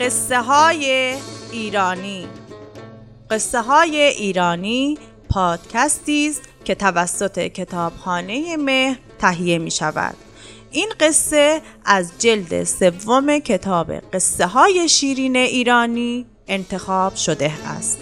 قصه 0.00 0.40
های 0.40 1.16
ایرانی. 1.52 2.28
قصه 3.30 3.60
های 3.60 3.96
ایرانی 3.96 4.98
پادکستی 5.28 6.28
است 6.30 6.42
که 6.64 6.74
توسط 6.74 7.38
کتابخانه 7.38 8.56
مهر 8.56 8.98
تهیه 9.18 9.58
می 9.58 9.70
شود 9.70 10.16
این 10.70 10.92
قصه 11.00 11.62
از 11.84 12.12
جلد 12.18 12.64
سوم 12.64 13.38
کتاب 13.38 13.92
قصه 13.92 14.46
های 14.46 14.88
شیرین 14.88 15.36
ایرانی 15.36 16.26
انتخاب 16.48 17.14
شده 17.14 17.52
است. 17.66 17.98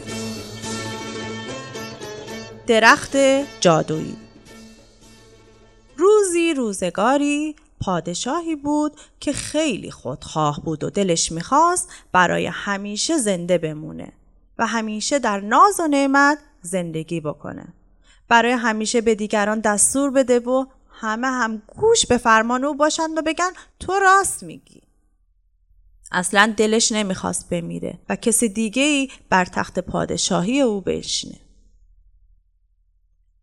درخت 2.66 3.16
جادویی. 3.60 4.16
روزی 5.96 6.54
روزگاری 6.54 7.56
پادشاهی 7.80 8.56
بود 8.56 9.00
که 9.20 9.32
خیلی 9.32 9.90
خودخواه 9.90 10.60
بود 10.64 10.84
و 10.84 10.90
دلش 10.90 11.32
می‌خواست 11.32 11.88
برای 12.12 12.46
همیشه 12.46 13.18
زنده 13.18 13.58
بمونه 13.58 14.12
و 14.58 14.66
همیشه 14.66 15.18
در 15.18 15.40
ناز 15.40 15.80
و 15.80 15.86
نعمت 15.86 16.38
زندگی 16.62 17.20
بکنه. 17.20 17.68
برای 18.28 18.52
همیشه 18.52 19.00
به 19.00 19.14
دیگران 19.14 19.60
دستور 19.60 20.10
بده 20.10 20.40
و 20.40 20.66
همه 20.90 21.26
هم 21.26 21.62
گوش 21.76 22.06
به 22.06 22.18
فرمان 22.18 22.64
او 22.64 22.74
باشند 22.74 23.18
و 23.18 23.22
بگن 23.22 23.50
تو 23.80 23.92
راست 23.92 24.42
میگی. 24.42 24.82
اصلا 26.12 26.54
دلش 26.56 26.92
نمی‌خواست 26.92 27.48
بمیره 27.48 27.98
و 28.08 28.16
کسی 28.16 28.48
دیگه 28.48 28.82
ای 28.82 29.10
بر 29.28 29.44
تخت 29.44 29.78
پادشاهی 29.78 30.60
او 30.60 30.80
بشینه. 30.80 31.40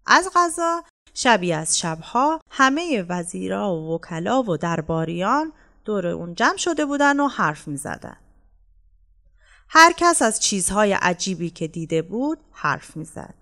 از 0.05 0.29
غذا 0.35 0.83
شبی 1.17 1.53
از 1.53 1.79
شبها 1.79 2.39
همه 2.49 3.05
وزیرا 3.09 3.75
و 3.75 3.95
وکلا 3.95 4.43
و 4.43 4.57
درباریان 4.57 5.53
دور 5.85 6.07
اون 6.07 6.35
جمع 6.35 6.57
شده 6.57 6.85
بودن 6.85 7.19
و 7.19 7.27
حرف 7.27 7.67
می 7.67 7.77
زدن. 7.77 8.17
هر 9.69 9.93
کس 9.97 10.21
از 10.21 10.39
چیزهای 10.39 10.93
عجیبی 10.93 11.49
که 11.49 11.67
دیده 11.67 12.01
بود 12.01 12.37
حرف 12.51 12.97
می 12.97 13.05
زد. 13.05 13.33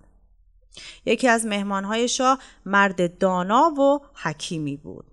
یکی 1.06 1.28
از 1.28 1.46
مهمانهای 1.46 2.08
شاه 2.08 2.38
مرد 2.66 3.18
دانا 3.18 3.70
و 3.70 4.00
حکیمی 4.14 4.76
بود. 4.76 5.04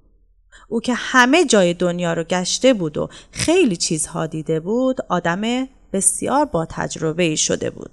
او 0.68 0.82
که 0.82 0.94
همه 0.94 1.46
جای 1.46 1.74
دنیا 1.74 2.14
رو 2.14 2.24
گشته 2.24 2.74
بود 2.74 2.98
و 2.98 3.10
خیلی 3.32 3.78
چیزها 3.78 4.28
دیده 4.28 4.60
بود 4.60 4.98
آدم 5.10 5.68
بسیار 5.94 6.46
با 6.46 6.66
تجربه 6.66 7.36
شده 7.36 7.70
بود. 7.70 7.92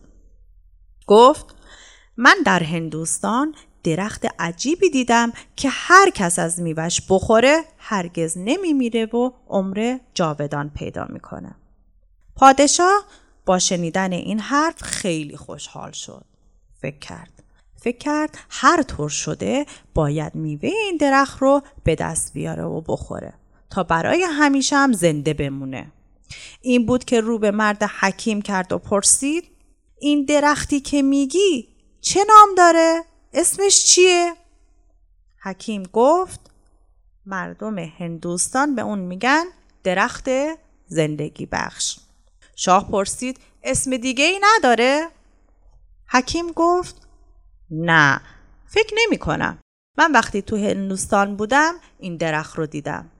گفت 1.06 1.54
من 2.16 2.36
در 2.44 2.62
هندوستان 2.62 3.54
درخت 3.88 4.26
عجیبی 4.38 4.90
دیدم 4.90 5.32
که 5.56 5.68
هر 5.72 6.10
کس 6.10 6.38
از 6.38 6.60
میوش 6.60 7.00
بخوره 7.08 7.64
هرگز 7.78 8.38
نمیمیره 8.38 9.06
و 9.06 9.30
عمر 9.48 9.98
جاودان 10.14 10.70
پیدا 10.74 11.06
می‌کنه. 11.08 11.54
پادشاه 12.36 13.04
با 13.46 13.58
شنیدن 13.58 14.12
این 14.12 14.40
حرف 14.40 14.82
خیلی 14.82 15.36
خوشحال 15.36 15.92
شد. 15.92 16.24
فکر 16.80 16.98
کرد. 16.98 17.42
فکر 17.76 17.98
کرد 17.98 18.38
هر 18.50 18.82
طور 18.82 19.08
شده 19.08 19.66
باید 19.94 20.34
میوه 20.34 20.68
این 20.68 20.96
درخت 21.00 21.42
رو 21.42 21.62
به 21.84 21.94
دست 21.94 22.32
بیاره 22.32 22.64
و 22.64 22.80
بخوره 22.80 23.34
تا 23.70 23.82
برای 23.82 24.22
همیشه 24.22 24.76
هم 24.76 24.92
زنده 24.92 25.34
بمونه. 25.34 25.92
این 26.62 26.86
بود 26.86 27.04
که 27.04 27.20
رو 27.20 27.38
به 27.38 27.50
مرد 27.50 27.82
حکیم 27.82 28.42
کرد 28.42 28.72
و 28.72 28.78
پرسید 28.78 29.44
این 30.00 30.24
درختی 30.24 30.80
که 30.80 31.02
میگی 31.02 31.68
چه 32.00 32.20
نام 32.28 32.48
داره؟ 32.56 33.04
اسمش 33.32 33.84
چیه؟ 33.84 34.34
حکیم 35.42 35.82
گفت 35.82 36.40
مردم 37.26 37.78
هندوستان 37.78 38.74
به 38.74 38.82
اون 38.82 38.98
میگن 38.98 39.44
درخت 39.84 40.28
زندگی 40.86 41.46
بخش. 41.46 41.98
شاه 42.56 42.90
پرسید 42.90 43.40
اسم 43.62 43.96
دیگه 43.96 44.24
ای 44.24 44.40
نداره؟ 44.42 45.08
حکیم 46.10 46.52
گفت 46.52 47.08
نه 47.70 48.20
فکر 48.66 48.94
نمی 49.06 49.18
کنم. 49.18 49.58
من 49.98 50.12
وقتی 50.12 50.42
تو 50.42 50.56
هندوستان 50.56 51.36
بودم 51.36 51.74
این 51.98 52.16
درخت 52.16 52.58
رو 52.58 52.66
دیدم. 52.66 53.10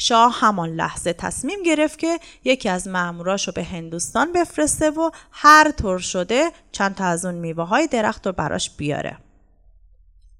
شاه 0.00 0.40
همان 0.40 0.68
لحظه 0.68 1.12
تصمیم 1.12 1.62
گرفت 1.62 1.98
که 1.98 2.20
یکی 2.44 2.68
از 2.68 2.88
رو 2.88 3.52
به 3.54 3.64
هندوستان 3.64 4.32
بفرسته 4.32 4.90
و 4.90 5.10
هر 5.32 5.70
طور 5.70 5.98
شده 5.98 6.50
چند 6.72 6.94
تا 6.94 7.04
از 7.04 7.24
اون 7.24 7.34
میوه 7.34 7.64
های 7.64 7.86
درخت 7.86 8.26
رو 8.26 8.32
براش 8.32 8.70
بیاره. 8.70 9.18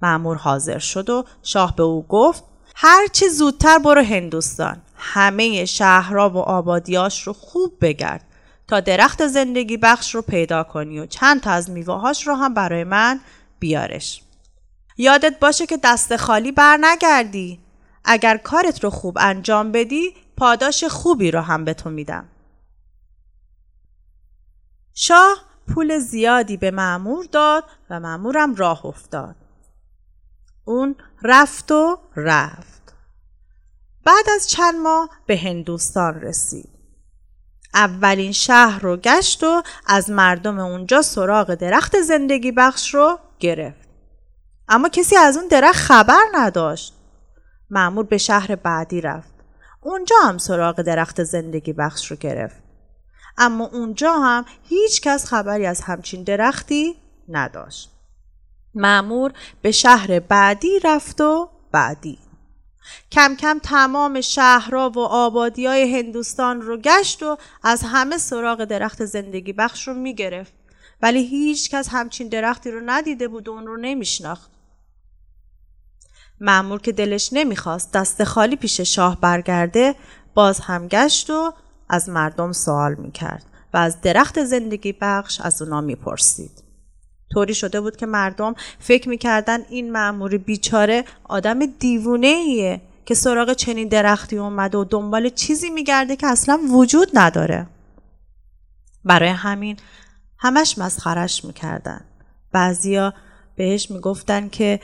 معمور 0.03 0.37
حاضر 0.37 0.79
شد 0.79 1.11
و 1.11 1.25
شاه 1.43 1.77
به 1.77 1.83
او 1.83 2.07
گفت 2.09 2.45
هرچی 2.75 3.29
زودتر 3.29 3.79
برو 3.79 4.03
هندوستان. 4.03 4.83
همه 4.97 5.65
شهرها 5.65 6.31
و 6.31 6.37
آبادیاش 6.37 7.23
رو 7.23 7.33
خوب 7.33 7.73
بگرد 7.81 8.25
تا 8.69 8.81
درخت 8.81 9.27
زندگی 9.27 9.77
بخش 9.77 10.15
رو 10.15 10.23
پیدا 10.23 10.65
کنی 10.65 10.99
و 10.99 11.07
چند 11.07 11.41
تا 11.41 11.51
از 11.51 11.71
میوه 11.71 11.95
هاش 11.95 12.27
رو 12.27 12.35
هم 12.35 12.55
برای 12.55 12.85
من 12.85 13.21
بیارش. 13.59 14.23
یادت 14.97 15.39
باشه 15.39 15.67
که 15.67 15.77
دست 15.77 16.17
خالی 16.17 16.53
بر 16.53 16.79
نگردی 16.81 17.59
اگر 18.11 18.37
کارت 18.37 18.85
رو 18.85 18.91
خوب 18.91 19.19
انجام 19.21 19.73
بدی 19.73 20.15
پاداش 20.37 20.85
خوبی 20.85 21.31
رو 21.31 21.41
هم 21.41 21.65
به 21.65 21.75
تو 21.75 21.91
میدم. 21.91 22.29
شاه 24.95 25.37
پول 25.75 25.99
زیادی 25.99 26.57
به 26.57 26.71
معمور 26.71 27.25
داد 27.25 27.65
و 27.91 28.01
معمورم 28.01 28.55
راه 28.55 28.87
افتاد. 28.87 29.37
اون 30.65 30.97
رفت 31.23 31.73
و 31.73 31.99
رفت. 32.17 32.95
بعد 34.05 34.25
از 34.35 34.49
چند 34.49 34.75
ماه 34.75 35.11
به 35.27 35.37
هندوستان 35.37 36.21
رسید. 36.21 36.71
اولین 37.75 38.33
شهر 38.33 38.83
رو 38.83 38.97
گشت 38.97 39.45
و 39.45 39.63
از 39.87 40.11
مردم 40.11 40.59
اونجا 40.59 41.03
سراغ 41.03 41.55
درخت 41.55 42.01
زندگی 42.01 42.53
بخش 42.53 42.95
رو 42.95 43.19
گرفت. 43.39 43.89
اما 44.69 44.89
کسی 44.89 45.17
از 45.17 45.37
اون 45.37 45.49
درخت 45.49 45.79
خبر 45.79 46.23
نداشت. 46.35 46.98
معمور 47.71 48.05
به 48.05 48.19
شهر 48.19 48.57
بعدی 48.57 49.01
رفت. 49.01 49.33
اونجا 49.81 50.17
هم 50.25 50.39
سراغ 50.39 50.83
درخت 50.83 51.23
زندگی 51.23 51.73
بخش 51.73 52.11
رو 52.11 52.17
گرفت. 52.17 52.63
اما 53.39 53.65
اونجا 53.65 54.13
هم 54.13 54.45
هیچ 54.63 55.01
کس 55.01 55.27
خبری 55.27 55.67
از 55.67 55.81
همچین 55.81 56.23
درختی 56.23 56.97
نداشت. 57.29 57.91
معمور 58.75 59.33
به 59.63 59.71
شهر 59.71 60.21
بعدی 60.21 60.79
رفت 60.85 61.21
و 61.21 61.51
بعدی. 61.73 62.19
کم 63.13 63.37
کم 63.37 63.59
تمام 63.59 64.21
شهرها 64.21 64.91
و 64.91 64.99
آبادی 64.99 65.67
های 65.67 65.99
هندوستان 65.99 66.63
رو 66.63 66.77
گشت 66.77 67.23
و 67.23 67.37
از 67.63 67.83
همه 67.83 68.19
سراغ 68.19 68.65
درخت 68.65 69.05
زندگی 69.05 69.53
بخش 69.53 69.89
رو 69.89 69.95
می 69.95 70.15
گرفت. 70.15 70.53
ولی 71.03 71.27
هیچ 71.27 71.71
کس 71.71 71.89
همچین 71.89 72.29
درختی 72.29 72.71
رو 72.71 72.81
ندیده 72.87 73.29
بود 73.29 73.49
و 73.49 73.53
اون 73.53 73.67
رو 73.67 73.77
نمیشناخت. 73.77 74.51
معمور 76.41 76.81
که 76.81 76.93
دلش 76.93 77.29
نمی‌خواست 77.33 77.93
دست 77.93 78.25
خالی 78.25 78.57
پیش 78.57 78.81
شاه 78.81 79.21
برگرده 79.21 79.95
باز 80.35 80.61
هم 80.61 80.89
گشت 80.89 81.31
و 81.31 81.53
از 81.89 82.09
مردم 82.09 82.53
سوال 82.53 82.95
می‌کرد 82.95 83.45
و 83.75 83.77
از 83.77 84.01
درخت 84.01 84.45
زندگی 84.45 84.95
بخش 85.01 85.41
از 85.41 85.63
اونا 85.63 85.81
می‌پرسید. 85.81 86.65
طوری 87.33 87.55
شده 87.55 87.81
بود 87.81 87.97
که 87.97 88.07
مردم 88.07 88.55
فکر 88.79 89.09
می‌کردن 89.09 89.59
این 89.69 89.93
معمور 89.93 90.39
بیچاره 90.39 91.05
آدم 91.25 91.67
دیوونه 91.67 92.27
ایه 92.27 92.81
که 93.07 93.15
سراغ 93.15 93.53
چنین 93.53 93.89
درختی 93.89 94.39
اومده 94.39 94.79
و 94.79 94.85
دنبال 94.85 95.29
چیزی 95.29 95.71
میگرده 95.71 96.17
که 96.17 96.27
اصلا 96.27 96.61
وجود 96.71 97.09
نداره. 97.15 97.67
برای 99.05 99.29
همین 99.29 99.77
همش 100.39 100.79
مسخرش 100.79 101.45
می‌کردن. 101.45 102.01
بعضیا 102.53 103.15
بهش 103.57 103.91
می‌گفتن 103.91 104.49
که 104.49 104.81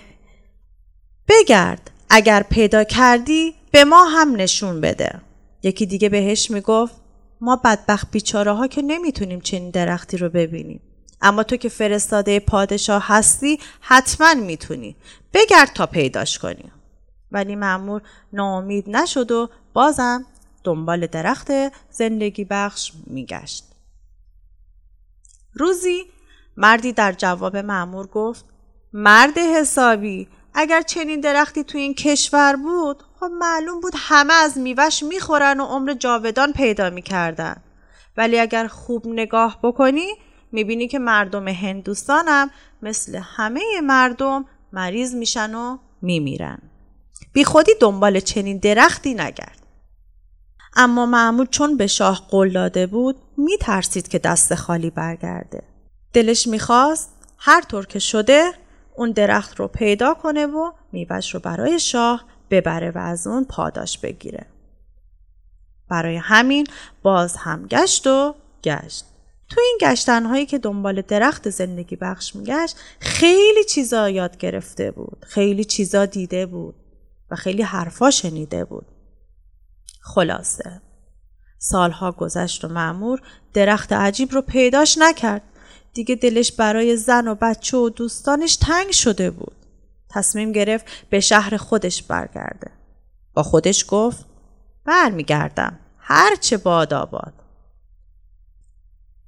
بگرد. 1.29 1.91
اگر 2.11 2.43
پیدا 2.43 2.85
کردی 2.85 3.55
به 3.71 3.85
ما 3.85 4.05
هم 4.05 4.37
نشون 4.37 4.81
بده. 4.81 5.21
یکی 5.63 5.87
دیگه 5.87 6.09
بهش 6.09 6.51
می‌گفت 6.51 6.95
ما 7.41 7.57
بدبخت 7.57 8.11
بیچاره 8.11 8.53
ها 8.53 8.67
که 8.67 8.83
نمی‌تونیم 8.83 9.41
چنین 9.41 9.71
درختی 9.71 10.17
رو 10.17 10.29
ببینیم. 10.29 10.81
اما 11.21 11.43
تو 11.43 11.57
که 11.57 11.69
فرستاده 11.69 12.41
پادشاه 12.41 13.05
هستی 13.07 13.59
حتما 13.81 14.35
می‌تونی. 14.35 14.97
بگرد 15.33 15.73
تا 15.75 15.87
پیداش 15.87 16.39
کنی. 16.39 16.73
ولی 17.33 17.57
معمور 17.57 18.03
ناامید 18.33 18.91
نشد 18.91 19.31
و 19.31 19.51
بازم 19.73 20.27
دنبال 20.65 21.07
درخت 21.07 21.49
زندگی 21.91 22.45
بخش 22.45 22.93
میگشت. 23.07 23.65
روزی 25.55 26.05
مردی 26.57 26.93
در 26.93 27.13
جواب 27.13 27.57
معمور 27.57 28.07
گفت 28.07 28.45
مرد 28.93 29.39
حسابی 29.39 30.29
اگر 30.55 30.83
چنین 30.83 31.21
درختی 31.21 31.65
تو 31.65 31.79
این 31.79 31.95
کشور 31.95 32.57
بود 32.57 33.03
خب 33.21 33.27
معلوم 33.27 33.81
بود 33.81 33.93
همه 33.97 34.35
از 34.35 34.59
میوش 34.59 35.03
می‌خورن 35.03 35.61
و 35.61 35.65
عمر 35.65 35.95
جاودان 35.95 36.53
پیدا 36.53 36.91
می‌کردن. 36.91 37.57
ولی 38.17 38.39
اگر 38.39 38.67
خوب 38.67 39.07
نگاه 39.07 39.59
بکنی 39.63 40.07
می‌بینی 40.53 40.89
که 40.89 40.99
مردم 40.99 41.49
هندوستان 41.49 42.25
هم 42.29 42.51
مثل 42.83 43.21
همه 43.23 43.61
مردم 43.83 44.45
مریض 44.73 45.15
میشن 45.15 45.55
و 45.55 45.79
میمیرن. 46.03 46.59
بی 47.33 47.45
خودی 47.45 47.73
دنبال 47.81 48.21
چنین 48.21 48.59
درختی 48.59 49.15
نگرد. 49.15 49.67
اما 50.77 51.07
محمود 51.07 51.51
چون 51.51 51.77
به 51.77 51.87
شاه 51.87 52.27
قول 52.31 52.53
داده 52.53 52.87
بود 52.87 53.17
می 53.37 53.59
ترسید 53.59 54.09
که 54.09 54.19
دست 54.19 54.55
خالی 54.55 54.91
برگرده. 54.91 55.63
دلش 56.13 56.47
می‌خواست 56.47 57.11
هر 57.39 57.61
طور 57.61 57.87
که 57.87 57.99
شده 57.99 58.53
اون 58.97 59.11
درخت 59.11 59.57
رو 59.57 59.69
پیدا 59.69 60.15
کنه 60.15 60.47
و 60.47 60.73
میوش 60.93 61.35
رو 61.35 61.41
برای 61.41 61.79
شاه 61.79 62.25
ببره 62.51 62.91
و 62.91 62.99
از 62.99 63.27
اون 63.27 63.45
پاداش 63.45 63.99
بگیره. 63.99 64.47
برای 65.89 66.17
همین 66.17 66.67
باز 67.03 67.37
هم 67.37 67.67
گشت 67.67 68.07
و 68.07 68.35
گشت. 68.65 69.05
تو 69.49 69.61
این 69.61 69.79
گشتنهایی 69.81 70.47
که 70.47 70.59
دنبال 70.59 71.01
درخت 71.01 71.51
زندگی 71.51 71.97
بخش 71.97 72.37
میگشت 72.37 72.77
خیلی 73.01 73.65
چیزا 73.65 74.11
یاد 74.11 74.37
گرفته 74.37 74.91
بود. 74.91 75.27
خیلی 75.29 75.65
چیزا 75.65 76.07
دیده 76.07 76.47
بود 76.47 76.75
و 77.31 77.37
خیلی 77.37 77.63
حرفا 77.63 78.11
شنیده 78.11 78.65
بود. 78.65 78.87
خلاصه 80.01 80.81
سالها 81.59 82.13
گذشت 82.13 82.65
و 82.65 82.69
معمور 82.69 83.23
درخت 83.55 83.93
عجیب 83.93 84.33
رو 84.33 84.43
پیداش 84.43 84.99
نکرد. 84.99 85.43
دیگه 85.95 86.15
دلش 86.15 86.53
برای 86.53 86.97
زن 86.97 87.29
و 87.29 87.35
بچه 87.35 87.77
و 87.77 87.89
دوستانش 87.89 88.57
تنگ 88.57 88.91
شده 88.91 89.31
بود. 89.31 89.57
تصمیم 90.11 90.53
گرفت 90.53 90.87
به 91.11 91.21
شهر 91.21 91.57
خودش 91.57 92.03
برگرده. 92.03 92.71
با 93.35 93.43
خودش 93.43 93.85
گفت 93.89 94.27
برمیگردم 94.85 95.79
هرچه 95.99 96.57
باد 96.57 96.95
آباد. 96.95 97.33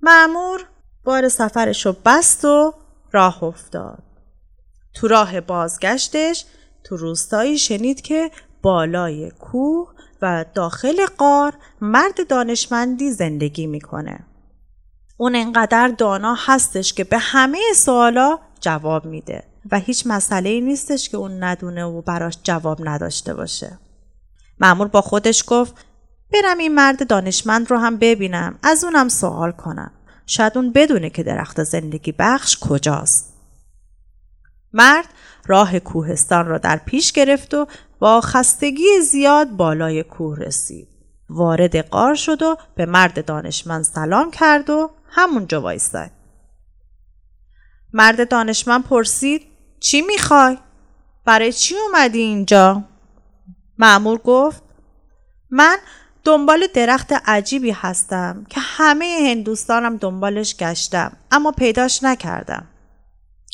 معمور 0.03 0.65
بار 1.05 1.29
سفرش 1.29 1.87
رو 1.87 1.97
بست 2.05 2.45
و 2.45 2.75
راه 3.13 3.45
افتاد. 3.45 4.03
تو 4.95 5.09
راه 5.09 5.41
بازگشتش 5.41 6.45
تو 6.85 6.97
روستایی 6.97 7.59
شنید 7.59 8.01
که 8.01 8.31
بالای 8.63 9.31
کوه 9.31 9.93
و 10.23 10.45
داخل 10.55 11.07
قار 11.19 11.55
مرد 11.81 12.29
دانشمندی 12.29 13.11
زندگی 13.11 13.67
می‌کنه. 13.67 14.27
اون 15.17 15.37
انقدر 15.37 15.89
دانا 15.89 16.37
هستش 16.39 16.93
که 16.93 17.05
به 17.05 17.19
همه 17.19 17.59
سوالا 17.77 18.39
جواب 18.61 19.05
میده 19.05 19.45
و 19.71 19.79
هیچ 19.79 20.07
مسئله 20.07 20.51
ای 20.51 20.61
نیستش 20.61 21.09
که 21.09 21.17
اون 21.17 21.43
ندونه 21.45 21.85
و 21.85 22.03
براش 22.03 22.39
جواب 22.43 22.89
نداشته 22.89 23.35
باشه. 23.35 23.79
معمور 24.61 24.89
با 24.89 25.01
خودش 25.01 25.45
گفت 25.47 25.75
برم 26.33 26.59
این 26.59 26.75
مرد 26.75 27.09
دانشمند 27.09 27.71
رو 27.71 27.79
هم 27.79 27.97
ببینم 27.97 28.59
از 28.63 28.85
اونم 28.85 29.09
سوال 29.09 29.53
کنم. 29.53 29.91
شاید 30.27 30.59
اون 30.59 30.73
بدونه 30.73 31.11
که 31.11 31.23
درخت 31.23 31.63
زندگی 31.63 32.13
بخش 32.19 32.59
کجاست. 32.61 33.35
مرد 34.73 35.09
راه 35.47 35.79
کوهستان 35.79 36.47
را 36.47 36.59
در 36.59 36.77
پیش 36.77 37.13
گرفت 37.13 37.55
و 37.55 37.67
با 37.99 38.21
خستگی 38.21 39.01
زیاد 39.11 39.51
بالای 39.51 40.03
کوه 40.03 40.39
رسید. 40.39 40.89
وارد 41.31 41.77
قار 41.77 42.15
شد 42.15 42.43
و 42.43 42.57
به 42.75 42.87
مرد 42.87 43.25
دانشمند 43.25 43.85
سلام 43.85 44.31
کرد 44.31 44.71
و 44.71 44.91
همونجا 45.17 45.61
وایستاد. 45.61 46.11
مرد 47.93 48.31
دانشمند 48.31 48.85
پرسید 48.85 49.43
چی 49.81 50.03
می‌خوای؟ 50.03 50.59
برای 51.25 51.53
چی 51.53 51.75
اومدی 51.79 52.19
اینجا؟ 52.19 52.85
معمور 53.79 54.19
گفت 54.19 54.63
من 55.51 55.79
دنبال 56.25 56.67
درخت 56.75 57.13
عجیبی 57.13 57.71
هستم 57.71 58.47
که 58.49 58.61
همه 58.61 59.19
هندوستانم 59.31 59.97
دنبالش 59.97 60.57
گشتم 60.57 61.17
اما 61.31 61.53
پیداش 61.53 62.03
نکردم. 62.03 62.69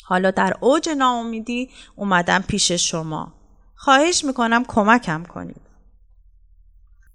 حالا 0.05 0.31
در 0.31 0.53
اوج 0.59 0.89
ناامیدی 0.89 1.69
اومدم 1.95 2.43
پیش 2.47 2.71
شما. 2.71 3.33
خواهش 3.75 4.23
می‌کنم 4.23 4.65
کمکم 4.65 5.23
کنید. 5.23 5.61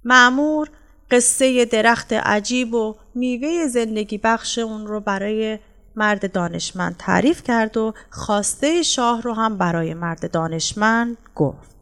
معمور 0.05 0.71
قصه 1.11 1.65
درخت 1.65 2.13
عجیب 2.13 2.75
و 2.75 2.95
میوه 3.15 3.67
زندگی 3.67 4.19
بخش 4.19 4.59
اون 4.59 4.87
رو 4.87 5.01
برای 5.01 5.59
مرد 5.97 6.33
دانشمند 6.33 6.97
تعریف 6.97 7.43
کرد 7.43 7.77
و 7.77 7.95
خواسته 8.11 8.83
شاه 8.83 9.23
رو 9.23 9.35
هم 9.35 9.59
برای 9.59 9.95
مرد 9.95 10.31
دانشمند 10.31 11.17
گفت. 11.35 11.77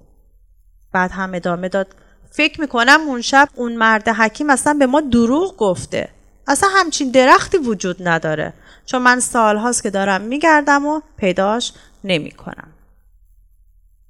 بعد 0.93 1.11
هم 1.11 1.35
ادامه 1.35 1.69
داد 1.69 1.87
فکر 2.31 2.61
می‌کنم 2.61 3.01
اون 3.07 3.21
شب 3.21 3.49
اون 3.55 3.77
مرد 3.77 4.09
حکیم 4.09 4.51
اصلا 4.51 4.75
به 4.75 4.87
ما 4.87 5.01
دروغ 5.01 5.57
گفته. 5.57 6.09
اصلا 6.47 6.69
همچین 6.73 7.11
درختی 7.11 7.59
وجود 7.59 8.09
نداره 8.09 8.53
چون 8.87 9.03
من 9.03 9.21
سالهاست 9.21 9.83
که 9.83 9.91
دارم 9.91 10.21
میگردم 10.21 10.87
و 10.87 11.01
پیداش 11.17 11.73
نمی‌کنم. 12.05 12.69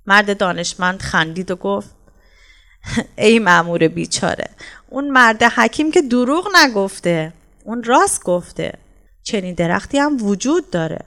مرد 0.06 0.38
دانشمند 0.38 1.00
خندید 1.00 1.50
و 1.50 1.56
گفت 1.56 1.95
ای 3.16 3.38
معمور 3.38 3.88
بیچاره 3.88 4.48
اون 4.88 5.10
مرد 5.10 5.42
حکیم 5.42 5.90
که 5.90 6.02
دروغ 6.02 6.48
نگفته 6.56 7.32
اون 7.64 7.82
راست 7.84 8.22
گفته. 8.22 8.72
چنین 9.22 9.54
درختی 9.54 9.98
هم 9.98 10.26
وجود 10.26 10.70
داره. 10.70 10.98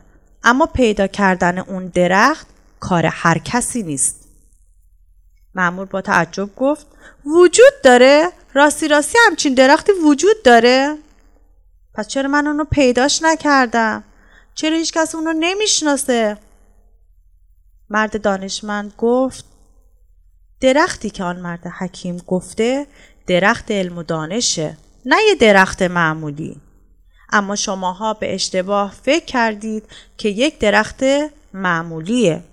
اما 0.43 0.65
پیدا 0.65 1.07
کردن 1.07 1.57
اون 1.57 1.87
درخت 1.87 2.47
کار 2.79 3.05
هر 3.05 3.37
کسی 3.37 3.83
نیست. 3.83 4.27
معمور 5.55 5.85
با 5.85 6.01
تعجب 6.01 6.55
گفت 6.55 6.87
وجود 7.25 7.73
داره؟ 7.83 8.29
راستی 8.53 8.87
راستی 8.87 9.17
همچین 9.27 9.53
درختی 9.53 9.91
وجود 9.91 10.43
داره؟ 10.43 10.97
پس 11.93 12.07
چرا 12.07 12.29
من 12.29 12.47
اونو 12.47 12.63
پیداش 12.63 13.23
نکردم؟ 13.23 14.03
چرا 14.55 14.77
هیچ 14.77 14.93
کس 14.93 15.15
اونو 15.15 15.33
نمی‌شناسه؟ 15.39 16.37
مرد 17.89 18.21
دانشمند 18.21 18.93
گفت 18.97 19.45
درختی 20.61 21.09
که 21.09 21.23
آن 21.23 21.39
مرد 21.39 21.67
حکیم 21.67 22.17
گفته 22.17 22.88
درخت 23.27 23.71
علم 23.71 23.97
و 23.97 24.03
دانشه 24.03 24.77
نه 25.06 25.15
یه 25.27 25.35
درخت 25.35 25.81
معمولی. 25.81 26.61
اما 27.31 27.56
شماها 27.56 28.13
به 28.13 28.33
اشتباه 28.33 28.94
فکر 29.03 29.25
کردید 29.25 29.83
که 30.17 30.29
یک 30.29 30.59
درخت 30.59 31.03
معمولیه. 31.53 32.44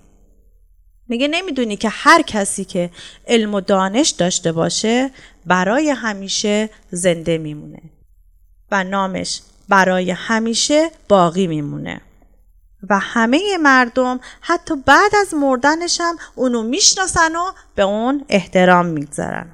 میگه 1.07 1.27
نمی‌دونی 1.27 1.75
که 1.75 1.89
هر 1.89 2.21
کسی 2.21 2.65
که 2.65 2.89
علم 3.27 3.53
و 3.53 3.61
دانش 3.61 4.09
داشته 4.09 4.51
باشه 4.51 5.11
برای 5.45 5.89
همیشه 5.89 6.69
زنده 6.91 7.37
میمونه 7.37 7.81
و 8.71 8.83
نامش 8.83 9.41
برای 9.69 10.11
همیشه 10.11 10.91
باقی 11.09 11.47
میمونه. 11.47 12.01
و 12.89 12.99
همه 12.99 13.57
مردم 13.61 14.19
حتی 14.41 14.75
بعد 14.75 15.11
از 15.21 15.33
مردنش 15.33 16.01
هم 16.01 16.15
اونو 16.35 16.63
می‌شناسن 16.63 17.35
و 17.35 17.51
به 17.75 17.83
اون 17.83 18.25
احترام 18.29 18.85
می‌گذارن. 18.85 19.47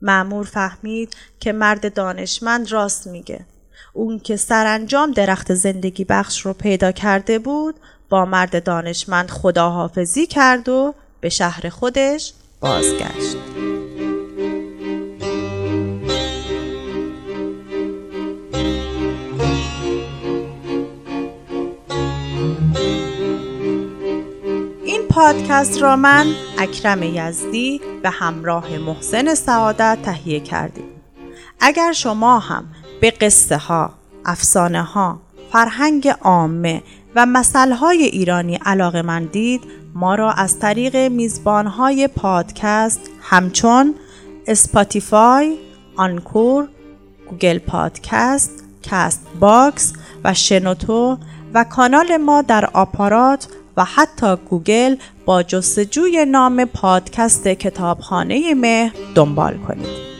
معمور 0.00 0.44
فهمید 0.44 1.16
که 1.40 1.52
مرد 1.52 1.94
دانشمند 1.94 2.72
راست 2.72 3.06
میگه. 3.06 3.46
اون 3.92 4.18
که 4.18 4.36
سرانجام 4.36 5.10
درخت 5.10 5.54
زندگی 5.54 6.04
بخش 6.04 6.40
رو 6.40 6.52
پیدا 6.52 6.92
کرده 6.92 7.38
بود 7.38 7.74
با 8.08 8.24
مرد 8.24 8.64
دانشمند 8.64 9.30
خداحافظی 9.30 10.26
کرد 10.26 10.68
و 10.68 10.94
به 11.20 11.28
شهر 11.28 11.68
خودش 11.68 12.32
بازگشت. 12.60 13.55
پادکست 25.16 25.82
را 25.82 25.96
من 25.96 26.26
اکرم 26.58 27.02
یزدی 27.02 27.80
به 28.02 28.10
همراه 28.10 28.78
محسن 28.78 29.34
سعادت 29.34 29.98
تهیه 30.02 30.40
کردیم. 30.40 30.84
اگر 31.60 31.92
شما 31.92 32.38
هم 32.38 32.64
به 33.00 33.10
قصه 33.10 33.56
ها، 33.56 33.90
افسانه 34.24 34.82
ها، 34.82 35.20
فرهنگ 35.52 36.08
عامه 36.08 36.82
و 37.14 37.26
های 37.80 38.02
ایرانی 38.02 38.54
علاقه 38.56 39.02
مندید 39.02 39.60
ما 39.94 40.14
را 40.14 40.32
از 40.32 40.58
طریق 40.58 40.96
میزبان 40.96 41.66
های 41.66 42.08
پادکست 42.08 43.00
همچون 43.22 43.94
اسپاتیفای، 44.46 45.56
آنکور، 45.96 46.68
گوگل 47.30 47.58
پادکست، 47.58 48.64
کست 48.82 49.26
باکس 49.40 49.92
و 50.24 50.34
شنوتو 50.34 51.18
و 51.54 51.64
کانال 51.64 52.16
ما 52.16 52.42
در 52.42 52.66
آپارات 52.72 53.48
و 53.76 53.84
حتی 53.84 54.36
گوگل 54.36 54.96
با 55.24 55.42
جستجوی 55.42 56.24
نام 56.24 56.64
پادکست 56.64 57.48
کتابخانه 57.48 58.54
مهر 58.54 58.92
دنبال 59.14 59.56
کنید. 59.56 60.15